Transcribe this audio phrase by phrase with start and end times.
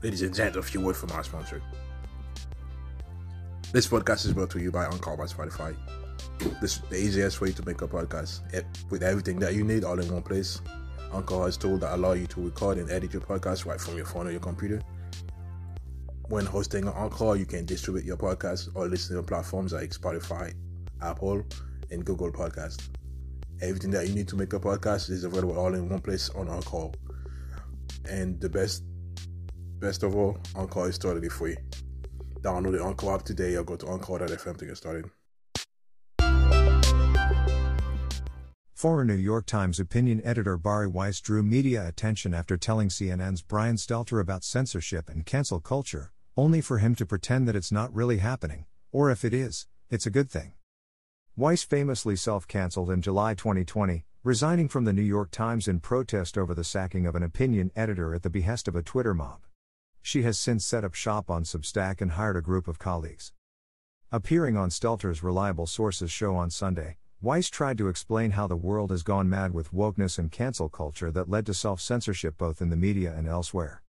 [0.00, 1.60] Ladies and gents, a few words from our sponsor.
[3.72, 5.74] This podcast is brought to you by Anchor by Spotify.
[6.60, 9.82] This is the easiest way to make a podcast it, with everything that you need
[9.82, 10.60] all in one place.
[11.12, 14.06] Anchor has tools that allow you to record and edit your podcast right from your
[14.06, 14.80] phone or your computer.
[16.28, 20.54] When hosting on Anchor, you can distribute your podcast or listen to platforms like Spotify,
[21.02, 21.42] Apple,
[21.90, 22.88] and Google Podcast.
[23.60, 26.48] Everything that you need to make a podcast is available all in one place on
[26.48, 26.92] Anchor.
[28.08, 28.84] And the best
[29.80, 31.56] best of all, Anchor is totally free.
[32.40, 35.10] Download the Anchor app today or go to Anchor.fm to get started.
[38.74, 43.74] Former New York Times opinion editor Bari Weiss drew media attention after telling CNN's Brian
[43.74, 48.18] Stelter about censorship and cancel culture, only for him to pretend that it's not really
[48.18, 50.52] happening, or if it is, it's a good thing.
[51.36, 56.38] Weiss famously self cancelled in July 2020, resigning from the New York Times in protest
[56.38, 59.40] over the sacking of an opinion editor at the behest of a Twitter mob.
[60.02, 63.32] She has since set up shop on Substack and hired a group of colleagues.
[64.10, 68.90] Appearing on Stelter's Reliable Sources show on Sunday, Weiss tried to explain how the world
[68.90, 72.70] has gone mad with wokeness and cancel culture that led to self censorship both in
[72.70, 73.82] the media and elsewhere.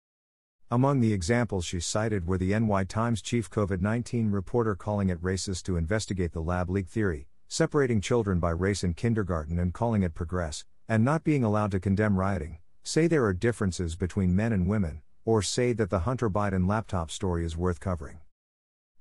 [0.72, 5.22] Among the examples she cited were the NY Times chief COVID 19 reporter calling it
[5.22, 10.04] racist to investigate the lab leak theory, separating children by race in kindergarten and calling
[10.04, 14.52] it progress, and not being allowed to condemn rioting, say there are differences between men
[14.52, 18.18] and women, or say that the Hunter Biden laptop story is worth covering.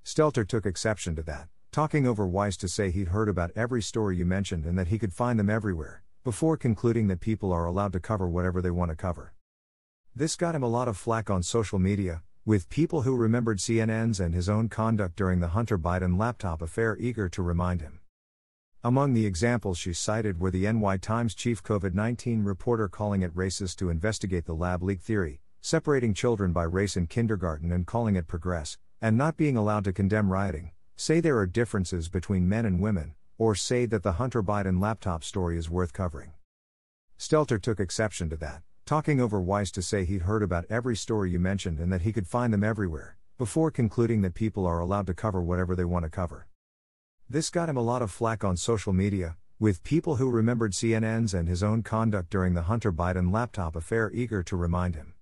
[0.05, 4.17] Stelter took exception to that talking over Weiss to say he'd heard about every story
[4.17, 7.93] you mentioned and that he could find them everywhere, before concluding that people are allowed
[7.93, 9.35] to cover whatever they want to cover.
[10.15, 14.21] This got him a lot of flack on social media, with people who remembered CNN's
[14.21, 18.01] and his own conduct during the Hunter Biden laptop affair eager to remind him.
[18.83, 23.37] Among the examples she cited were the NY Times chief COVID 19 reporter calling it
[23.37, 28.15] racist to investigate the lab leak theory, separating children by race in kindergarten and calling
[28.15, 32.65] it progress, and not being allowed to condemn rioting, say there are differences between men
[32.65, 36.35] and women, or say that the Hunter Biden laptop story is worth covering.
[37.19, 41.33] Stelter took exception to that, talking over Weiss to say he'd heard about every story
[41.33, 45.09] you mentioned and that he could find them everywhere, before concluding that people are allowed
[45.09, 46.47] to cover whatever they want to cover.
[47.29, 51.35] This got him a lot of flack on social media, with people who remembered CNN's
[51.35, 55.15] and his own conduct during the Hunter Biden laptop affair eager to remind him.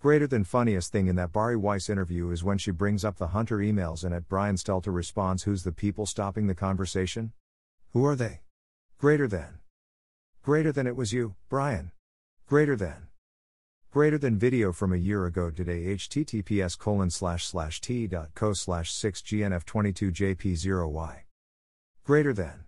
[0.00, 3.26] Greater than funniest thing in that Bari Weiss interview is when she brings up the
[3.26, 7.32] Hunter emails and at Brian Stelter responds, Who's the people stopping the conversation?
[7.92, 8.40] Who are they?
[8.96, 9.58] Greater than.
[10.42, 11.92] Greater than it was you, Brian.
[12.46, 13.08] Greater than.
[13.90, 21.16] Greater than video from a year ago today https colon slash slash t.co slash 6gnf22jp0y.
[22.04, 22.64] Greater than.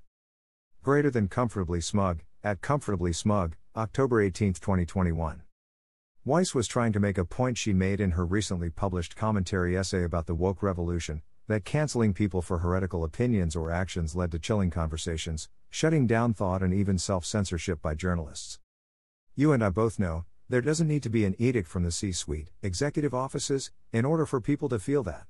[0.82, 5.40] Greater than comfortably smug, at comfortably smug, October 18, 2021.
[6.24, 10.04] Weiss was trying to make a point she made in her recently published commentary essay
[10.04, 14.70] about the woke revolution that canceling people for heretical opinions or actions led to chilling
[14.70, 18.60] conversations, shutting down thought, and even self censorship by journalists.
[19.34, 22.12] You and I both know, there doesn't need to be an edict from the C
[22.12, 25.26] suite, executive offices, in order for people to feel that.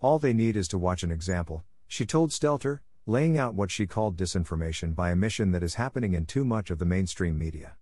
[0.00, 3.86] All they need is to watch an example, she told Stelter, laying out what she
[3.86, 7.72] called disinformation by omission that is happening in too much of the mainstream media.